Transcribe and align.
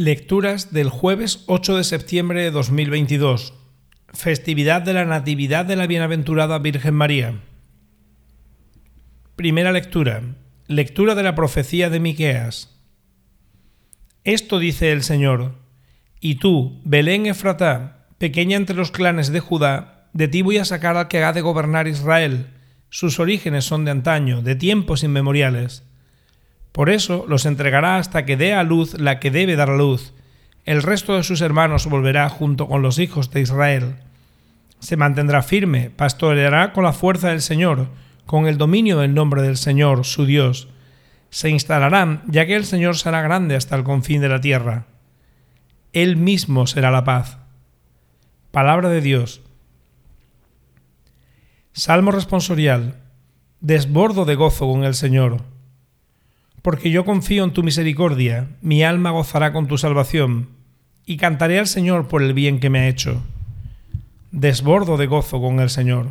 Lecturas 0.00 0.72
del 0.72 0.90
jueves 0.90 1.42
8 1.48 1.76
de 1.78 1.82
septiembre 1.82 2.44
de 2.44 2.52
2022. 2.52 3.52
Festividad 4.14 4.80
de 4.80 4.92
la 4.92 5.04
Natividad 5.04 5.64
de 5.64 5.74
la 5.74 5.88
Bienaventurada 5.88 6.60
Virgen 6.60 6.94
María. 6.94 7.40
Primera 9.34 9.72
lectura. 9.72 10.22
Lectura 10.68 11.16
de 11.16 11.24
la 11.24 11.34
profecía 11.34 11.90
de 11.90 11.98
Miqueas. 11.98 12.78
Esto 14.22 14.60
dice 14.60 14.92
el 14.92 15.02
Señor: 15.02 15.56
Y 16.20 16.36
tú, 16.36 16.80
Belén 16.84 17.26
Efratá, 17.26 18.06
pequeña 18.18 18.56
entre 18.56 18.76
los 18.76 18.92
clanes 18.92 19.32
de 19.32 19.40
Judá, 19.40 20.08
de 20.12 20.28
ti 20.28 20.42
voy 20.42 20.58
a 20.58 20.64
sacar 20.64 20.96
al 20.96 21.08
que 21.08 21.24
ha 21.24 21.32
de 21.32 21.40
gobernar 21.40 21.88
Israel. 21.88 22.54
Sus 22.88 23.18
orígenes 23.18 23.64
son 23.64 23.84
de 23.84 23.90
antaño, 23.90 24.42
de 24.42 24.54
tiempos 24.54 25.02
inmemoriales. 25.02 25.87
Por 26.72 26.90
eso 26.90 27.24
los 27.28 27.46
entregará 27.46 27.96
hasta 27.96 28.24
que 28.24 28.36
dé 28.36 28.54
a 28.54 28.62
luz 28.62 28.94
la 28.98 29.20
que 29.20 29.30
debe 29.30 29.56
dar 29.56 29.70
a 29.70 29.76
luz. 29.76 30.14
El 30.64 30.82
resto 30.82 31.16
de 31.16 31.22
sus 31.22 31.40
hermanos 31.40 31.86
volverá 31.86 32.28
junto 32.28 32.68
con 32.68 32.82
los 32.82 32.98
hijos 32.98 33.30
de 33.30 33.40
Israel. 33.40 33.96
Se 34.80 34.96
mantendrá 34.96 35.42
firme, 35.42 35.90
pastoreará 35.90 36.72
con 36.72 36.84
la 36.84 36.92
fuerza 36.92 37.30
del 37.30 37.40
Señor, 37.40 37.88
con 38.26 38.46
el 38.46 38.58
dominio 38.58 38.98
del 38.98 39.14
nombre 39.14 39.42
del 39.42 39.56
Señor, 39.56 40.04
su 40.04 40.26
Dios. 40.26 40.68
Se 41.30 41.50
instalarán, 41.50 42.22
ya 42.26 42.46
que 42.46 42.54
el 42.54 42.64
Señor 42.64 42.96
será 42.96 43.22
grande 43.22 43.56
hasta 43.56 43.76
el 43.76 43.84
confín 43.84 44.20
de 44.20 44.28
la 44.28 44.40
tierra. 44.40 44.86
Él 45.92 46.16
mismo 46.16 46.66
será 46.66 46.90
la 46.90 47.04
paz. 47.04 47.38
Palabra 48.50 48.88
de 48.88 49.00
Dios. 49.00 49.40
Salmo 51.72 52.10
responsorial. 52.10 52.96
Desbordo 53.60 54.24
de 54.24 54.36
gozo 54.36 54.70
con 54.70 54.84
el 54.84 54.94
Señor 54.94 55.42
porque 56.68 56.90
yo 56.90 57.06
confío 57.06 57.44
en 57.44 57.54
tu 57.54 57.62
misericordia, 57.62 58.50
mi 58.60 58.82
alma 58.82 59.10
gozará 59.10 59.54
con 59.54 59.68
tu 59.68 59.78
salvación, 59.78 60.50
y 61.06 61.16
cantaré 61.16 61.58
al 61.58 61.66
Señor 61.66 62.08
por 62.08 62.22
el 62.22 62.34
bien 62.34 62.60
que 62.60 62.68
me 62.68 62.80
ha 62.80 62.88
hecho. 62.88 63.22
Desbordo 64.32 64.98
de 64.98 65.06
gozo 65.06 65.40
con 65.40 65.60
el 65.60 65.70
Señor. 65.70 66.10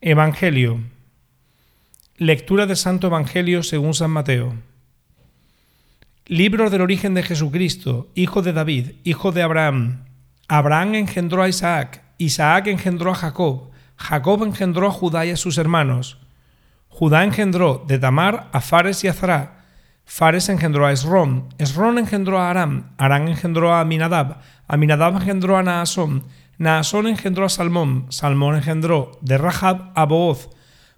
Evangelio. 0.00 0.78
Lectura 2.18 2.66
del 2.66 2.76
Santo 2.76 3.08
Evangelio 3.08 3.64
según 3.64 3.94
San 3.94 4.12
Mateo. 4.12 4.54
Libro 6.26 6.70
del 6.70 6.82
origen 6.82 7.14
de 7.14 7.24
Jesucristo, 7.24 8.12
hijo 8.14 8.42
de 8.42 8.52
David, 8.52 8.92
hijo 9.02 9.32
de 9.32 9.42
Abraham. 9.42 10.04
Abraham 10.46 10.94
engendró 10.94 11.42
a 11.42 11.48
Isaac, 11.48 12.04
Isaac 12.18 12.68
engendró 12.68 13.10
a 13.10 13.16
Jacob, 13.16 13.72
Jacob 13.96 14.44
engendró 14.44 14.86
a 14.86 14.92
Judá 14.92 15.26
y 15.26 15.30
a 15.30 15.36
sus 15.36 15.58
hermanos. 15.58 16.20
Judá 17.00 17.24
engendró 17.24 17.82
de 17.88 17.98
Tamar 17.98 18.50
a 18.52 18.60
Fares 18.60 19.02
y 19.04 19.08
a 19.08 19.14
Zará. 19.14 19.64
Fares 20.04 20.50
engendró 20.50 20.84
a 20.84 20.92
Esrón. 20.92 21.48
Esrón 21.56 21.96
engendró 21.96 22.38
a 22.38 22.50
Aram. 22.50 22.90
Aram 22.98 23.26
engendró 23.26 23.72
a 23.72 23.80
Aminadab. 23.80 24.36
Aminadab 24.68 25.16
engendró 25.16 25.56
a 25.56 25.62
Naasón. 25.62 26.24
Naasón 26.58 27.06
engendró 27.06 27.46
a 27.46 27.48
Salmón. 27.48 28.04
Salmón 28.10 28.54
engendró 28.54 29.12
de 29.22 29.38
Rahab 29.38 29.92
a 29.94 30.04
Booz. 30.04 30.50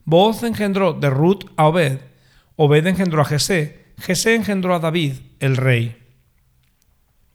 Booz 0.04 0.42
engendró 0.42 0.92
de 0.92 1.08
Ruth 1.08 1.44
a 1.56 1.68
Obed. 1.68 2.00
Obed 2.56 2.84
engendró 2.84 3.22
a 3.22 3.24
Jesé. 3.24 3.94
Jesé 3.96 4.34
engendró 4.34 4.74
a 4.74 4.80
David, 4.80 5.18
el 5.38 5.56
rey. 5.56 6.02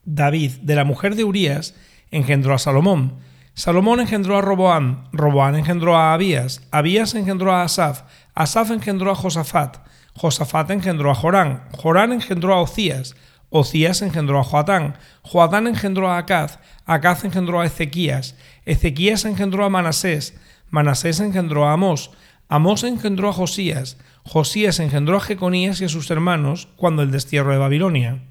David, 0.04 0.52
de 0.64 0.76
la 0.76 0.84
mujer 0.84 1.16
de 1.16 1.24
Urías, 1.24 1.74
engendró 2.12 2.54
a 2.54 2.60
Salomón. 2.60 3.14
Salomón 3.58 4.00
engendró 4.00 4.38
a 4.38 4.42
Roboam, 4.42 5.06
Roboam 5.12 5.56
engendró 5.56 5.98
a 5.98 6.14
Abías, 6.14 6.62
Abías 6.70 7.16
engendró 7.16 7.54
a 7.54 7.64
Asaf, 7.64 8.04
Asaf 8.38 8.70
engendró 8.70 9.10
a 9.10 9.16
Josafat, 9.16 9.80
Josafat 10.14 10.70
engendró 10.70 11.10
a 11.10 11.16
Jorán, 11.16 11.64
Jorán 11.76 12.14
engendró 12.14 12.54
a 12.54 12.62
Ocías, 12.62 13.16
Ocías 13.50 14.04
engendró 14.04 14.40
a 14.40 14.44
Joatán, 14.44 14.96
Joatán 15.24 15.66
engendró 15.66 16.08
a 16.08 16.20
Acaz, 16.20 16.60
Acaz 16.86 17.24
engendró 17.24 17.60
a 17.60 17.66
Ezequías, 17.66 18.36
Ezequías 18.64 19.26
engendró 19.26 19.66
a 19.66 19.70
Manasés, 19.70 20.36
Manasés 20.70 21.20
engendró 21.20 21.66
a 21.66 21.74
Amós, 21.74 22.12
Amós 22.48 22.84
engendró 22.84 23.30
a 23.30 23.34
Josías, 23.34 23.98
Josías 24.24 24.80
engendró 24.80 25.18
a 25.18 25.22
Jeconías 25.22 25.82
y 25.82 25.86
a 25.86 25.90
sus 25.90 26.12
hermanos 26.12 26.68
cuando 26.76 27.02
el 27.02 27.10
destierro 27.10 27.54
de 27.54 27.58
Babilonia. 27.58 28.22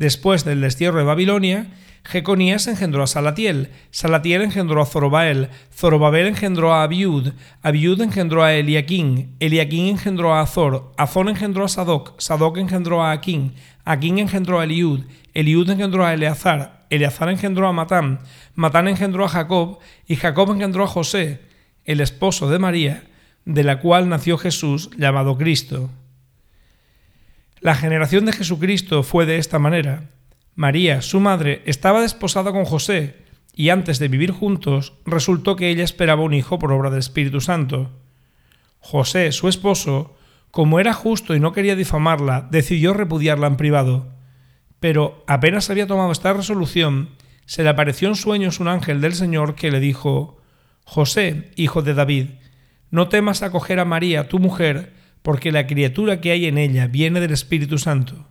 Después 0.00 0.46
del 0.46 0.62
destierro 0.62 0.96
de 0.96 1.04
Babilonia, 1.04 1.66
Jeconías 2.04 2.66
engendró 2.68 3.02
a 3.02 3.06
Salatiel, 3.06 3.68
Salatiel 3.90 4.40
engendró 4.40 4.80
a 4.80 4.86
Zorobael, 4.86 5.50
Zorobabel 5.74 6.26
engendró 6.26 6.72
a 6.72 6.84
Abiud, 6.84 7.34
Abiud 7.60 8.00
engendró 8.00 8.42
a 8.42 8.54
Eliaquín, 8.54 9.36
Eliaquín 9.40 9.88
engendró 9.88 10.32
a 10.32 10.40
Azor, 10.40 10.94
Azor 10.96 11.28
engendró 11.28 11.66
a 11.66 11.68
Sadoc, 11.68 12.18
Sadoc 12.18 12.56
engendró 12.56 13.02
a 13.02 13.10
Aquín, 13.10 13.52
Aquín 13.84 14.18
engendró 14.18 14.60
a 14.60 14.64
Eliud, 14.64 15.02
Eliud 15.34 15.68
engendró 15.68 16.06
a 16.06 16.14
Eleazar, 16.14 16.86
Eleazar 16.88 17.28
engendró 17.28 17.68
a 17.68 17.74
Matán, 17.74 18.20
Matán 18.54 18.88
engendró 18.88 19.26
a 19.26 19.28
Jacob, 19.28 19.80
y 20.06 20.16
Jacob 20.16 20.50
engendró 20.50 20.84
a 20.84 20.86
José, 20.86 21.42
el 21.84 22.00
esposo 22.00 22.48
de 22.48 22.58
María, 22.58 23.04
de 23.44 23.64
la 23.64 23.80
cual 23.80 24.08
nació 24.08 24.38
Jesús 24.38 24.88
llamado 24.96 25.36
Cristo. 25.36 25.90
La 27.60 27.74
generación 27.74 28.24
de 28.24 28.32
Jesucristo 28.32 29.02
fue 29.02 29.26
de 29.26 29.36
esta 29.36 29.58
manera. 29.58 30.08
María, 30.54 31.02
su 31.02 31.20
madre, 31.20 31.60
estaba 31.66 32.00
desposada 32.00 32.52
con 32.52 32.64
José, 32.64 33.16
y 33.54 33.68
antes 33.68 33.98
de 33.98 34.08
vivir 34.08 34.30
juntos 34.30 34.94
resultó 35.04 35.56
que 35.56 35.68
ella 35.68 35.84
esperaba 35.84 36.22
un 36.22 36.32
hijo 36.32 36.58
por 36.58 36.72
obra 36.72 36.88
del 36.88 37.00
Espíritu 37.00 37.42
Santo. 37.42 37.90
José, 38.78 39.30
su 39.32 39.46
esposo, 39.46 40.16
como 40.50 40.80
era 40.80 40.94
justo 40.94 41.34
y 41.34 41.40
no 41.40 41.52
quería 41.52 41.76
difamarla, 41.76 42.48
decidió 42.50 42.94
repudiarla 42.94 43.48
en 43.48 43.56
privado. 43.56 44.14
Pero 44.80 45.22
apenas 45.26 45.68
había 45.68 45.86
tomado 45.86 46.12
esta 46.12 46.32
resolución, 46.32 47.10
se 47.44 47.62
le 47.62 47.68
apareció 47.68 48.08
en 48.08 48.16
sueños 48.16 48.58
un 48.60 48.68
ángel 48.68 49.02
del 49.02 49.12
Señor 49.12 49.54
que 49.54 49.70
le 49.70 49.80
dijo, 49.80 50.40
José, 50.84 51.50
hijo 51.56 51.82
de 51.82 51.92
David, 51.92 52.26
no 52.90 53.08
temas 53.08 53.42
acoger 53.42 53.80
a 53.80 53.84
María, 53.84 54.28
tu 54.28 54.38
mujer, 54.38 54.94
porque 55.22 55.52
la 55.52 55.66
criatura 55.66 56.20
que 56.20 56.30
hay 56.30 56.46
en 56.46 56.58
ella 56.58 56.86
viene 56.86 57.20
del 57.20 57.32
Espíritu 57.32 57.78
Santo. 57.78 58.26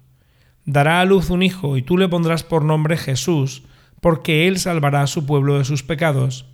Dará 0.66 1.02
a 1.02 1.06
luz 1.06 1.30
un 1.30 1.44
hijo 1.44 1.78
y 1.78 1.82
tú 1.82 1.98
le 1.98 2.08
pondrás 2.08 2.44
por 2.44 2.64
nombre 2.64 2.98
Jesús, 2.98 3.64
porque 4.02 4.48
él 4.48 4.60
salvará 4.60 5.02
a 5.02 5.08
su 5.08 5.26
pueblo 5.26 5.58
de 5.58 5.66
sus 5.66 5.84
pecados. 5.84 6.46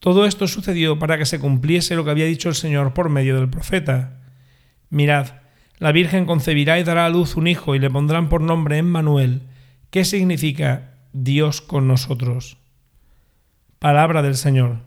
Todo 0.00 0.26
esto 0.26 0.46
sucedió 0.46 0.98
para 0.98 1.18
que 1.18 1.26
se 1.26 1.40
cumpliese 1.40 1.96
lo 1.96 2.04
que 2.04 2.10
había 2.10 2.26
dicho 2.26 2.48
el 2.48 2.54
Señor 2.54 2.94
por 2.94 3.08
medio 3.08 3.36
del 3.36 3.48
profeta. 3.48 4.20
Mirad, 4.90 5.28
la 5.78 5.92
Virgen 5.92 6.26
concebirá 6.26 6.78
y 6.78 6.84
dará 6.84 7.06
a 7.06 7.10
luz 7.10 7.36
un 7.36 7.46
hijo 7.46 7.74
y 7.74 7.78
le 7.78 7.90
pondrán 7.90 8.28
por 8.28 8.40
nombre 8.40 8.78
Emmanuel, 8.78 9.42
que 9.90 10.04
significa 10.04 10.94
Dios 11.12 11.60
con 11.60 11.88
nosotros. 11.88 12.58
Palabra 13.78 14.22
del 14.22 14.36
Señor. 14.36 14.80